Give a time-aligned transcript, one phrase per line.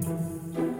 [0.00, 0.73] Música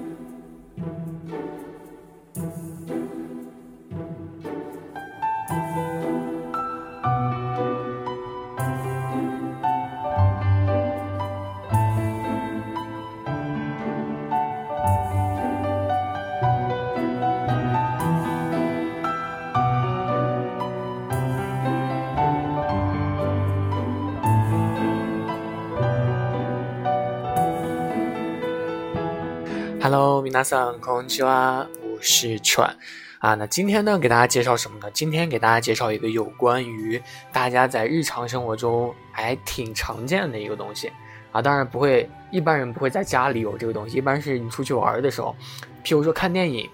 [29.83, 32.75] Hello，皆さんこんにちは，我是川
[33.19, 33.35] 啊。
[33.35, 34.89] 那今天呢，给大家介绍什么呢？
[34.91, 40.91] 今天给大家介绍一个有关于大家在日常生活中还挺常见的一个东西
[41.31, 41.41] 啊。
[41.41, 45.35] 当然不会，一般人不会在家里有这个东西，一般是你出去玩的时候，
[45.83, 46.69] 譬如说看电影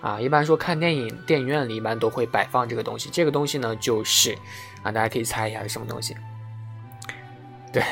[0.00, 3.08] 啊，一般说看电影，电影院里一般都会摆放这个东西。
[3.10, 4.36] 这个东西呢，就是
[4.82, 6.16] 啊，大家可以猜一下是什么东西？
[7.72, 7.82] 对，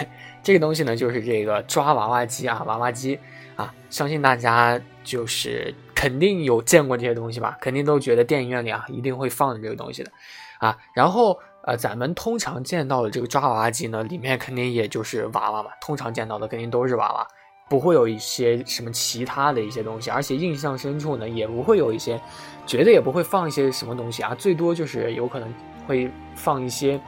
[0.43, 3.17] 这个东西呢，就是这个抓娃娃机啊，娃娃机。
[3.55, 7.55] 啊，相信大家就是肯定有见过这些东西吧？
[7.61, 10.11] 肯定都觉得电影院里啊一定会放的这个东西的，
[10.57, 17.27] 啊，然后呃，咱们通常见到的这个抓娃娃机呢，里面肯定也就是娃娃嘛，通常见到的肯定都是娃娃，
[17.69, 22.19] 不会有一些什么其他的一些东西，而且印象深处呢，也不会有一些，
[22.65, 25.53] 绝对也不会放一些什么东西啊，最多就是有可能
[25.85, 26.99] 会放一些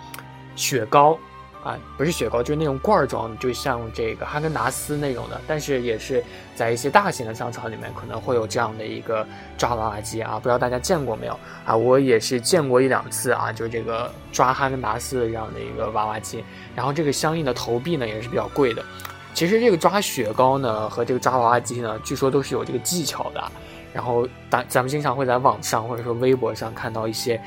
[0.55, 1.17] 雪糕。
[1.65, 5.41] 啊，不是雪糕，就是那种罐装，就像这个哈根达斯那种的。
[5.47, 6.23] 但是也是
[6.55, 9.25] 在一些大型的商场里面可能会有这样的一个
[9.57, 11.75] 抓娃娃机啊，不知道大家见过没有啊？
[11.75, 16.45] 我也是见过一两次啊，就这个抓哈根达斯这样的一个娃娃机。
[16.75, 18.85] 然后这个相应的投币呢也是比较贵的。
[19.33, 23.43] 其实这个抓雪糕呢和这个抓娃娃机呢，据说都是有这个技巧的。
[23.91, 27.41] 然后咱咱们经常会在网上或者说微博上看到一些，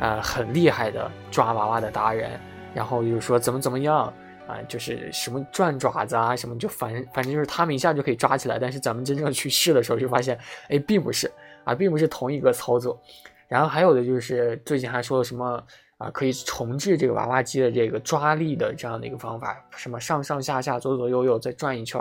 [0.00, 2.32] 呃，很厉害的抓娃娃的达人。
[2.74, 4.12] 然后就是说怎么怎么样
[4.46, 11.30] 啊，就是什么转爪子啊，什么就反反正就是他们一下就可以抓起来，但是咱们真正去试的时候就发现，哎，并不是
[11.64, 13.00] 啊，并不是同一个操作。
[13.48, 15.62] 然后还有的就是最近还说了什么
[15.98, 22.00] 啊，可以重置这个娃娃机的这个抓力的这样的一个方法，什么上上下下左左右右再转一圈，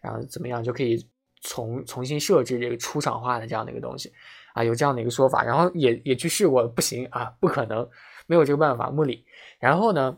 [0.00, 1.06] 然后怎么样就可以
[1.42, 4.12] 重重新设置这个出厂化的这样的一个东西
[4.52, 5.44] 啊，有这样的一个说法。
[5.44, 7.88] 然后也也去试过，不行啊，不可能，
[8.30, 9.24] 没有这个办法，木里。
[9.58, 10.16] 然后呢，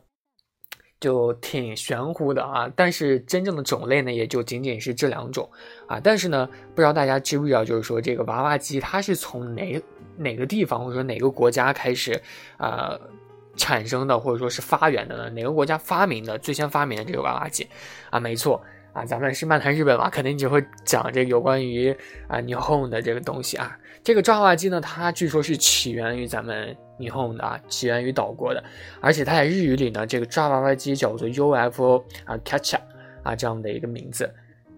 [1.01, 5.51] 就挺玄乎的啊，但是真正的种类呢，也就仅仅是这两种
[5.87, 5.99] 啊。
[5.99, 9.83] 但是呢，不知道大家知不知道，就是说这个娃娃机它是从哪
[10.19, 12.21] 哪个地方或者说哪个国家开始
[12.59, 13.01] 啊
[13.57, 15.31] 产生的，或者说是发源的呢？
[15.31, 16.39] 哪个国家发明的？
[16.39, 17.67] 最先发明的这个娃娃机
[18.11, 18.21] 啊？
[18.21, 18.63] 没错
[18.93, 21.91] 啊，咱们是漫谈日本嘛，肯定只会讲这个有关于
[22.29, 23.75] 啊霓虹的这个东西啊。
[24.03, 26.77] 这个抓娃娃机呢，它据说是起源于咱们。
[26.99, 28.63] 霓虹的啊，起源于岛国的，
[29.01, 32.79] 而且它在日语里呢，这个抓娃娃机叫做 UFO 啊，Catcha
[33.25, 34.33] 啊这样的一个名字。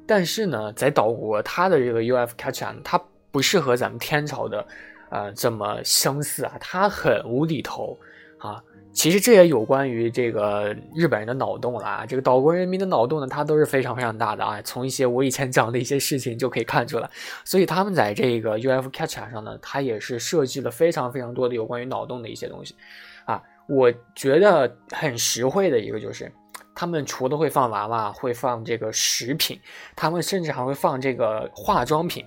[0.06, 2.98] 但是呢，在岛国，它的这个 UFO Catcha 它
[3.30, 4.66] 不适合咱们天朝的，
[5.10, 7.98] 呃，这么相似啊，它很无厘头
[8.38, 8.62] 啊。
[8.94, 14.62] 其实这也有关于这个日本人的脑洞了啊，这个岛国人民的脑洞呢，它都是非常非常大的啊。
[14.62, 17.10] 从一些我以前讲的一些事情就可以看出来，
[17.44, 22.76] 所以他们在这个 UFO Catcher 上呢，它也是设计了非常非常多的有关于脑洞的一些东西
[23.24, 23.42] 啊。
[23.66, 26.30] 我觉得很实惠的一个就是，
[26.72, 29.60] 他们除了会放娃娃，会放这个食品，
[29.96, 32.24] 他们甚至还会放这个化妆品。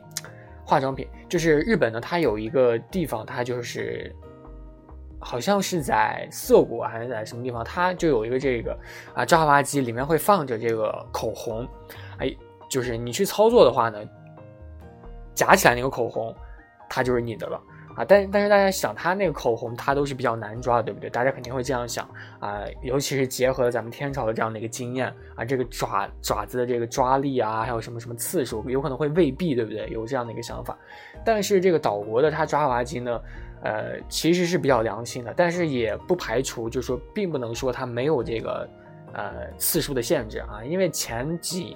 [0.66, 4.14] 化妆品就是日本呢，它有一个地方，它就是。
[5.28, 8.80] 好像是在涩谷还是在什么地方，它就有一个这个
[9.14, 11.68] 啊抓娃娃机，里面会放着这个口红，
[12.20, 12.34] 哎，
[12.70, 14.00] 就是你去操作的话呢，
[15.36, 16.34] 夹起来那个口红，
[16.90, 17.62] 它就是你的了
[17.98, 18.06] 啊。
[18.06, 21.10] 但但是大家想，它那个口红它都是比较难抓的，对不对？
[21.10, 29.90] 大家肯定会这样想啊，尤其是结合咱们天朝的这样的一个经验啊，这个爪爪子的这个抓力啊，还有什么什么次数，有可能会未必，对不对？
[29.90, 30.78] 有这样的一个想法。
[31.26, 33.20] 但是这个岛国的它抓娃娃机呢？
[33.64, 38.70] 呃，其实是比较良心的，但是也不排除，就是说，并不能说它没有这个
[39.14, 40.64] 呃次数的限制啊。
[40.64, 41.76] 因为前几，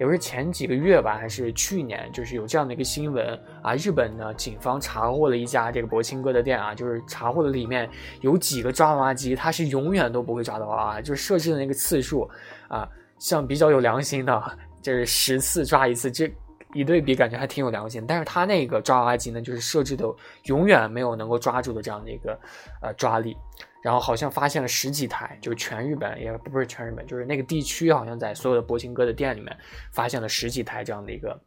[0.00, 3.74] 也不是前几个月吧，还是去年，就是有这样的一个新闻啊。
[3.74, 7.88] 日本呢，警方查获了一家这个博清哥的店啊，就是查获的里面
[8.22, 12.28] 有几个抓娃娃机，它是永远都不会抓到娃娃，就是设置的那个次数
[12.68, 12.88] 啊，
[13.18, 16.32] 像比较有良心的，就是十次抓一次这。
[16.74, 20.06] 一对比，感觉还挺有良心，但是他那个抓娃娃机呢，就是设置的
[20.44, 22.38] 永远没有能够抓住的这样的一个
[22.80, 23.36] 呃抓力，
[23.82, 29.56] 然后好像发现了十几台，就是全日本也不是全日本，就是那个地区好像在所有的博兴哥的店里面
[29.92, 31.38] 发现了十几台这样的一个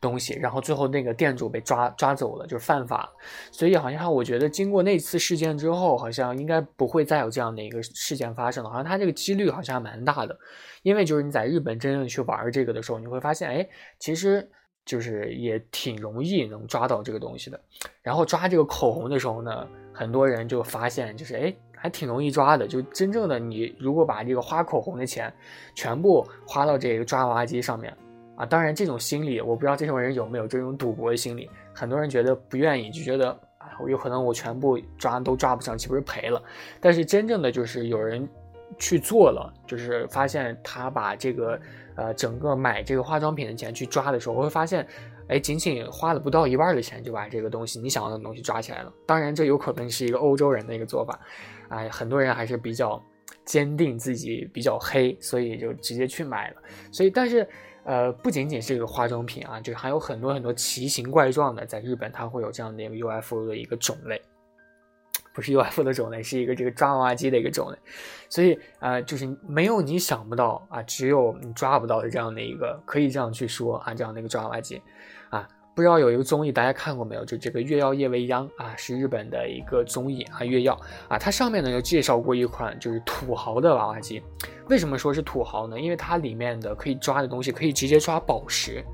[0.00, 3.12] 东西，然后最后那个店主被抓抓走了，就是犯法。
[3.50, 8.70] 所以好像我觉得经过那次事件之后，好像应该不会再有这样的一个事件发生了。
[8.70, 10.38] 好像它这个几率好像蛮大的，
[10.82, 13.68] 因为就是你在日本真正去玩这个的时候，你会发现，哎，
[13.98, 14.48] 其实
[14.84, 17.60] 就是也挺容易能抓到这个东西的。
[18.02, 21.54] 然后抓这个口红的时候呢，很多人就发现，就是哎。
[21.82, 25.32] 还挺容易抓的，就真正的你如果把这个花口红的钱
[25.74, 27.96] 全部花到这个抓娃娃机上面
[28.40, 36.42] 啊，当然这种心理我不知道这种人有没有这种赌博的心理，很多人觉得不愿意，就觉得啊，我有可能我全部抓都抓不上，岂不是赔了？
[36.80, 38.26] 但是真正的就是有人
[38.78, 41.60] 去做了，就是发现他把这个
[41.96, 44.86] 呃整个买这个化妆品的钱去抓的时候，我会发现。
[45.32, 48.92] 哎，仅仅花了不到一半的钱就把这个东西你想要的东西抓起来了。
[49.06, 51.20] 当然，这有可能是一个欧洲人的一个做法，
[51.68, 53.00] 哎，很多人还是比较
[53.44, 56.56] 坚定自己比较黑，所以就直接去买了。
[56.90, 57.48] 所以，但是，
[57.84, 64.20] 呃，不仅仅是一个化妆品啊，就是还有很多很多奇形怪状的，在日本它会有这样的一个 UFO 的一个种类。
[65.32, 67.78] 不是 UFO 的种类，是一个这个抓娃娃机的一个种类，
[68.28, 74.82] 所以啊，就是没有你想不到啊，只有你抓不到的这样的一个，可以这样去说啊，这样的一个抓娃娃机，
[75.80, 77.24] 不知道有一个综艺大家看过没有？
[77.24, 80.78] 就这个月曜夜未央啊，是日本的一个综艺啊，月曜
[81.08, 84.22] 啊，它上面呢就介绍过一款就是土豪的娃娃机。
[84.68, 85.80] 为什么说是土豪呢？
[85.80, 88.84] 因为它里面的可以抓的东西可以直接抓宝石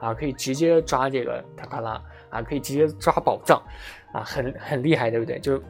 [0.00, 3.62] 啊，可以直接抓这个塔卡拉啊，可以直接抓宝藏
[4.14, 5.38] 啊，很很厉害，对不对？
[5.40, 5.62] 就。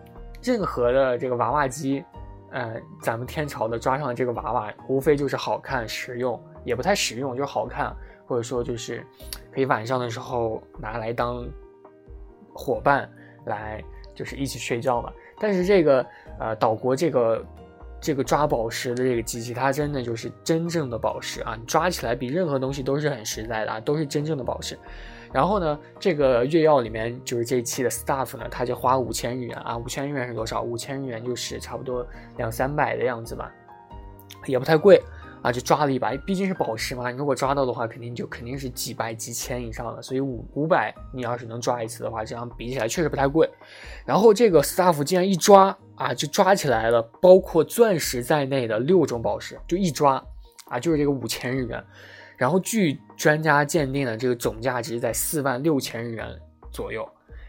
[0.43, 2.03] 任何的这个娃娃机，
[2.51, 7.95] 呃，咱们天朝的抓上这个娃娃，无非就是好看、实用，也不太实用，就是好看，
[8.27, 9.07] 或者说就是
[9.53, 11.47] 可以晚上的时候拿来当
[12.53, 13.11] 伙伴
[13.47, 13.83] 来，
[14.15, 15.13] 就是一起睡觉嘛。
[15.39, 16.07] 但是这个
[16.39, 17.45] 呃岛国这个
[18.01, 21.57] 这个抓宝石的这个机器，它真的就是真正的宝石啊！
[21.59, 24.79] 你抓起来比任何东西都是很实在的，啊，都是真正的宝石。
[25.33, 30.61] 然后呢，这个月曜里面就是这一期的 staff 呢，他就花五千日元啊，五千日元是多少？
[30.63, 32.07] 五千日元就是差不多
[32.37, 33.53] 两三百的样子吧，
[34.47, 35.01] 也不太贵
[35.43, 43.49] 啊，就抓了一把，毕竟是宝石嘛，你如果抓到的话，肯定就肯定是几百几千以上的，所以五五百你要是能抓一次的话，这样比起来确实不太贵。
[44.05, 50.23] 然后这个 staff 竟然一抓啊，就抓起来了，包括钻石在内的六种宝石，就一抓
[50.67, 51.83] 啊，就是这个五千日元。
[52.37, 56.27] 然后据专家鉴定的这个总价值在四万六千日元
[56.73, 57.07] 左右，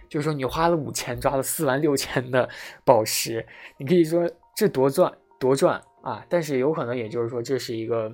[0.09, 2.47] 就是说你花了五千抓了四万六千的
[2.83, 3.45] 宝石，
[3.77, 5.09] 你可以说这多赚
[5.39, 6.25] 多赚啊！
[6.29, 8.13] 但是有可能也就是说这是一个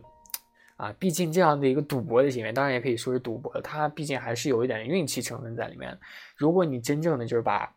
[0.76, 5.98] 啊，毕竟这样的一个赌博的行为，当然也可以说是赌博，它毕竟还是有一点运气成分在里面。
[6.36, 7.74] 如果你真正的就是把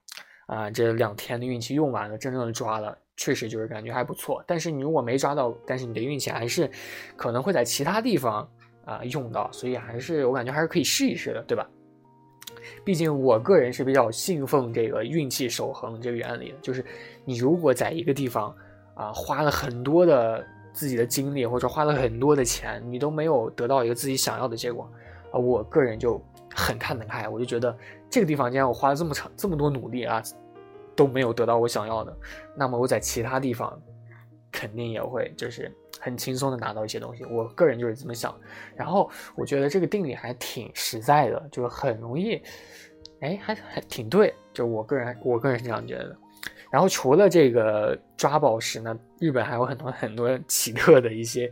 [0.47, 4.45] 啊这两天的运气用完了，真正的抓了，确实就是感觉还不错。
[4.47, 6.71] 但是你如果没抓到，但是你的运气还是
[7.17, 8.49] 可能会在其他地方。
[8.87, 11.69] 啊，用到，所以还是我感觉还是可以试一试的，对吧？
[12.83, 16.85] 毕竟我个人是比较信奉这个运气守恒这个原理的，就是
[17.25, 18.57] 你如果在一个地方
[19.01, 24.91] 啊花了很多的自己的精力，或者说花了很多的钱，你都没有得到一个自己想要的结果
[25.33, 26.23] 啊，我个人就
[26.55, 27.77] 很看得开，我就觉得
[28.11, 30.23] 这个地方既然我花了这么长这么多努力啊，
[30.95, 32.17] 都没有得到我想要的，
[32.55, 33.81] 那么我在其他地方
[34.53, 35.73] 肯定也会就是。
[36.03, 38.35] 很轻松的拿到一些东西，我个人就是这么想。
[38.75, 42.41] 然后我觉得这个定理还挺实在的，就是很容易，
[43.21, 44.33] 哎，还还挺对。
[44.55, 46.17] 就我个人，我个人是这样觉得。
[46.71, 51.51] 然后除了这个抓宝石呢，日本还有很多很多奇特的一些，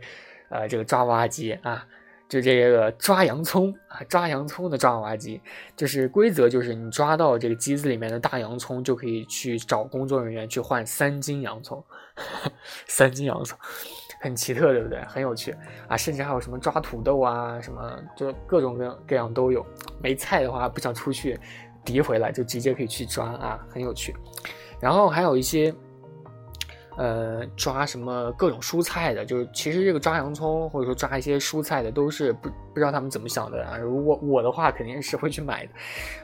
[0.49, 1.85] 呃，这个抓娃娃机啊，
[2.27, 5.41] 就这个抓洋葱啊，抓洋葱的抓娃娃机，
[5.75, 11.83] 就是规则就是你抓到这个机子里面的大洋葱，就可以去找工作人员去换三斤洋葱，
[12.87, 13.57] 三斤洋葱。
[14.21, 15.01] 很奇特，对不对？
[15.05, 15.55] 很有趣
[15.87, 15.95] 啊！
[15.95, 19.65] 甚至还有什么抓土豆啊，什么就各种各样各样都有。
[20.03, 21.39] 没菜的话，不想出去
[21.85, 24.13] 提回来，就直接可以去抓啊，很有趣。
[24.79, 25.73] 然后还有一些。
[26.99, 33.77] 呃，抓什么各种蔬菜的，就是其实这个抓洋葱或者说抓一些蔬菜的，都是不不知道他们怎么想的啊。
[33.77, 35.71] 如果我的话，肯定是会去买的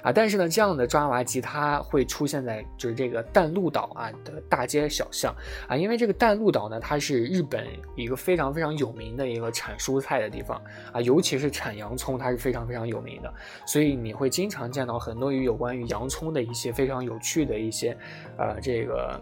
[0.01, 0.11] 啊。
[0.11, 5.33] 但是呢，这样的抓娃娃机它会出现在就是这个淡路岛啊的大街小巷
[5.69, 7.65] 啊，因为这个淡路岛呢，它是日本
[7.95, 13.33] 一个非常非常有名的一个产蔬菜的地方啊，尤其是产洋葱，它是非常非常有名的，
[13.65, 17.97] 所以你会经常见到很多与有关于洋葱的一些非常有趣的一些
[18.37, 19.17] 呃这个。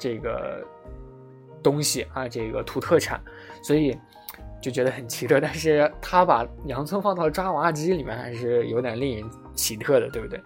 [0.00, 0.66] 这个
[1.62, 3.22] 东西啊，这个土特产，
[3.62, 3.96] 所以
[4.60, 5.38] 就觉得很奇特。
[5.42, 10.40] 但是他把洋葱放到抓娃娃机里面，还是有点令人奇特的，对不对？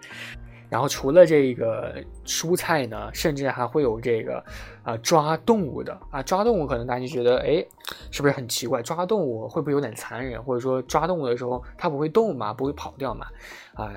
[0.67, 4.43] 然后除了这个蔬菜呢，甚至还会有这个
[4.83, 7.63] 啊抓动物的啊抓动物，可能大家觉得哎，
[8.11, 8.81] 是不是很奇怪？
[8.81, 10.43] 抓动物会不会有点残忍？
[10.43, 13.27] 或者说抓动物的时候它不会动嘛，不会跑掉嘛？
[13.75, 13.93] 啊，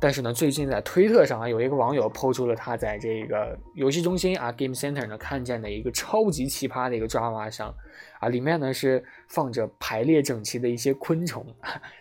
[0.00, 7.74] 但是呢，最近在推特上啊，有一个网友抛出了他在这个游戏中心啊 Game Center 呢看见的一个超级奇葩的一个抓娃娃箱
[8.20, 11.46] 啊，里面呢是放着排列整齐的一些昆虫，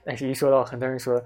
[0.03, 1.21] 但是一说到很多人说。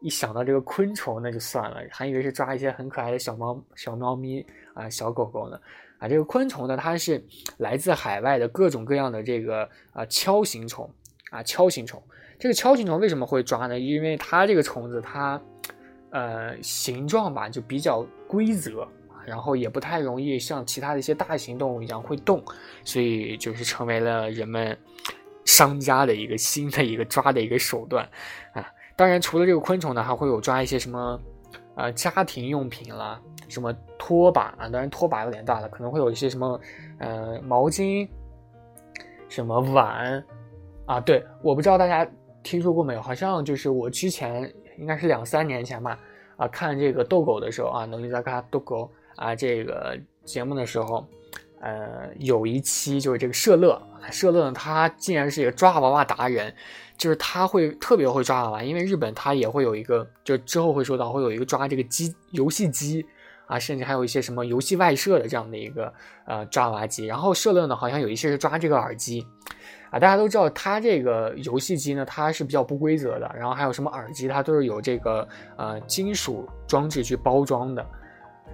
[0.00, 5.58] 一想到这个昆虫，那就算了，还以为是抓一些很可爱的小猫、小猫咪啊、小狗狗呢。
[5.98, 7.20] 啊，这个昆虫呢，它是
[7.56, 10.88] 来自海外的各种各样的这个啊锹形虫
[11.32, 12.00] 啊锹形虫。
[12.38, 13.76] 这个锹形虫为什么会抓呢？
[13.76, 15.42] 因为它这个虫子它
[16.10, 18.86] 呃形状吧就比较规则，
[19.26, 22.42] 然后也不太容易像其他的一些大型动物一样会动，
[22.84, 24.76] 所以就是成为了人们
[25.44, 28.08] 商家的一个新的一个抓的一个手段
[28.52, 28.66] 啊。
[28.96, 31.20] 当然，除了这个昆虫呢，还会有抓一些什么，
[31.76, 34.68] 呃，家庭用品啦，什么拖把啊。
[34.68, 36.60] 当然，拖把有点大了，可能会有一些什么，
[36.98, 38.08] 呃，毛巾，
[39.28, 40.24] 什么碗，
[40.84, 42.04] 啊，对，我不知道大家
[42.42, 43.00] 听说过没有？
[43.00, 45.98] 好像就是我之前应该是两三年前吧，
[46.36, 51.06] 啊，看这个逗狗的时候啊，能力在看逗狗啊这个节目的时候，
[51.60, 53.80] 呃，有一期就是这个社乐，
[54.10, 56.54] 社乐呢，他竟然是一个抓娃娃达人。
[56.96, 63.06] 就是他会特别会抓娃娃，因为日本他也会有一个，就之后会说到会有一个抓这个机游戏机
[63.48, 65.92] 啊，甚至还有一些什么游戏外设的这样的一个
[66.26, 67.06] 呃抓娃机。
[67.06, 69.26] 然后社乐呢，好像有一些是抓这个耳机
[69.90, 73.28] 啊，大家都知道它这个游戏机呢，它是比较不规则的。
[73.34, 75.26] 然后还有什么耳机，它都是有这个
[75.56, 77.84] 呃金属装置去包装的，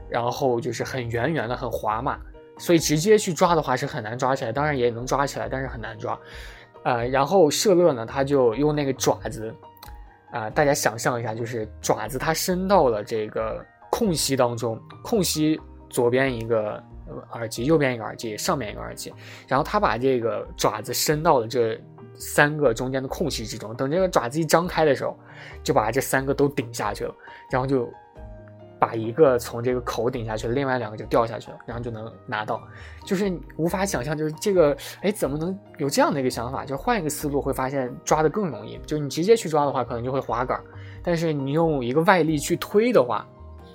[0.09, 2.17] 然后就是很圆圆的，很滑嘛，
[2.57, 4.53] 所以直接去抓的话是很难抓起来。
[4.53, 6.17] 当然也能抓起来，但是很难抓。
[6.85, 9.53] 呃，然后社乐呢，他就用那个爪子，
[10.31, 16.83] 啊，大家想象一下，就是爪子它伸到了这个空隙当中，空隙左边一个
[17.31, 19.15] 耳机，右边一个耳机，上面一个耳机，
[19.47, 21.81] 然后他把这个爪子伸到了这
[22.17, 25.17] 三个中间的空隙之中，等这个爪子一张开的时候，
[25.63, 27.15] 就把这三个都顶下去了，
[27.53, 27.89] 然后就。
[28.77, 32.61] 把一个从这个口顶下去，另外两个就掉下去了，然后就能拿到。
[33.03, 36.67] 就是无法想象，就是这个，哎，怎么能有这样的一个想法？
[36.67, 38.79] 就换一个思路，会发现抓的更容易。
[38.85, 40.61] 就你直接去抓的话，可能就会滑杆；
[41.03, 43.27] 但是你用一个外力去推的话，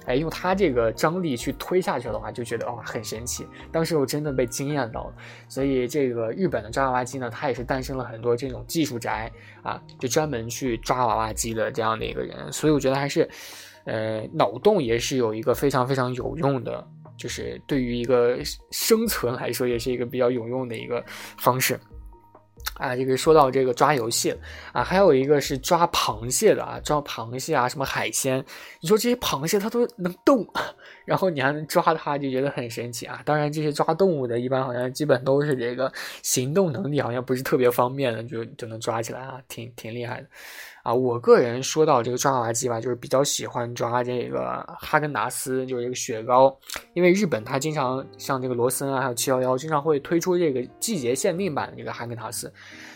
[0.09, 3.47] 哎，用它这个张力去推下去的话，就觉得哇，很神奇。
[3.71, 5.13] 当时我真的被惊艳到了。
[5.47, 9.31] 所以这个日本的抓娃娃机呢，它也是诞生了很多这种技术宅
[9.63, 12.51] 啊，就专门去抓娃娃机的这样的一个人。
[12.51, 13.29] 所以我觉得还是。
[13.85, 16.85] 呃，脑洞也是有一个非常非常有用的，
[17.17, 18.37] 就是对于一个
[18.69, 21.03] 生存来说，也是一个比较有用的一个
[21.39, 21.79] 方式。
[22.79, 24.33] 啊，这个说到这个抓游戏
[24.71, 28.43] 啊，还有一个是抓螃蟹的啊，抓螃蟹啊，什么海鲜，
[28.79, 30.47] 你说这些螃蟹它都能动，
[31.05, 33.21] 然后你还能抓它，就觉得很神奇啊。
[33.25, 35.91] 当然，这些抓动物的，一般好像基本都是这个
[36.23, 40.27] 行动能力好像不是特别方便的，就就能抓起来啊，挺挺厉害的。
[40.89, 46.57] 啊，我个人说到这个抓娃娃机吧，就是比较喜欢抓这个哈根达斯，就是这个雪糕，
[46.95, 52.51] 因为日本它经常像这个罗森啊，还有七幺幺，经常会推出这个季节限定版的这个哈根达斯，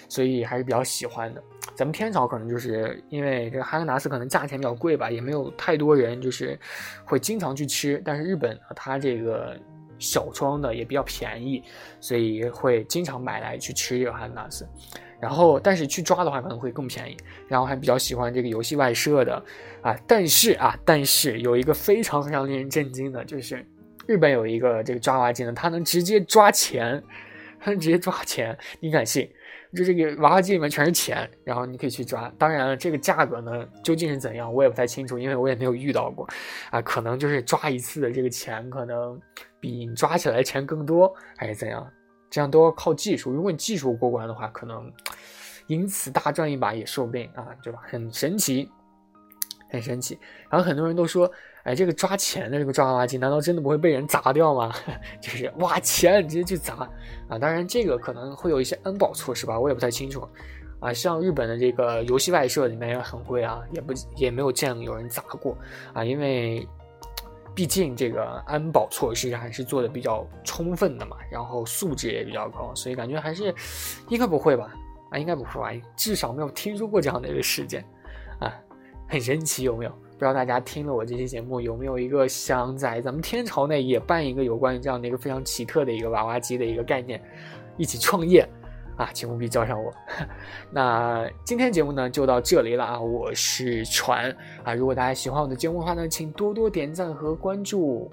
[0.10, 1.44] 所以还是比较喜欢的。
[1.76, 6.60] 咱们天朝可能就是因为这个哈根达斯可能价钱比较贵吧，也没有太多人就是
[7.06, 9.56] 会经常去吃，但是日本，它这个
[10.04, 11.64] 小装的也比较便宜，
[12.00, 14.68] 所以会经常买来去吃这个哈根达斯。
[15.20, 17.16] 然后，但是去抓的话可能会更便宜。
[17.48, 19.42] 然后还比较喜欢这个游戏外设的，
[19.82, 23.66] 啊，但是啊，但是有一个非常非常令人震惊的，就是
[24.06, 27.02] 日本有一个这个抓娃技能，它能直接抓钱，
[27.58, 29.30] 它 能直接抓钱，你敢信？
[29.76, 32.32] 就这个娃娃机里面全是钱，然后你可以去抓。
[32.38, 36.28] 当然了，这个价格呢究竟是怎样，我也不太清楚，因为我也没有遇到过。
[36.70, 39.20] 啊，可能就是抓一次的这个钱，可能
[39.60, 41.90] 比你抓起来钱更多，还是怎样？
[42.30, 44.92] 这样都要靠技术，如果你技术过关的话，可能
[45.68, 47.80] 因此大赚一把也说不定啊，对吧？
[47.86, 48.70] 很神奇，
[49.70, 50.20] 很神奇。
[50.50, 51.32] 然后很多人都说，
[51.64, 54.74] 哎，这个抓钱的这个抓娃娃机，难道真的不会被人砸掉吗？
[55.20, 56.90] 就是挖钱直接去砸
[57.28, 57.40] 啊！
[57.40, 60.28] 当然，这个可能会有一些安保措施吧，我也不太清楚
[60.80, 60.94] 啊。
[60.94, 65.58] 像日本的这个游戏外设里面也很贵啊，也不也没有见有人砸过
[65.94, 66.68] 啊，因为。
[67.56, 73.54] 毕竟这个安保措施还是做的比较充分的嘛，然后素质也比较高，所以感觉还是
[74.08, 74.74] 应该不会吧？
[75.12, 75.72] 啊，应该不会吧？
[75.96, 77.86] 至少没有听说过这样的一个事件，
[78.40, 78.52] 啊，
[79.08, 79.92] 很神奇，有没有？
[80.14, 87.22] 不知道大家听了我这期节目有没有一个想在咱们天朝内也办一个有关于这样的一个非常奇特的一个娃娃机的一个概念，
[87.78, 88.48] 一起创业
[88.96, 89.92] 啊，请务必叫上我。
[90.72, 94.74] 那今天节目呢就到这里了啊，我是船啊。
[94.74, 98.10] 如果大家喜欢我的节目的话呢，请多多点赞和关注，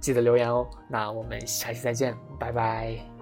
[0.00, 0.66] 记得留言哦。
[0.90, 3.17] 那我们下期再见，拜拜。